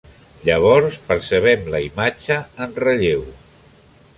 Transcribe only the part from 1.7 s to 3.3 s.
la imatge en relleu.